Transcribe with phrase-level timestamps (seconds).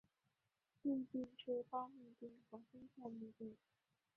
[0.83, 1.87] 嘧啶是胞
[2.21, 3.55] 嘧啶和胸腺嘧啶。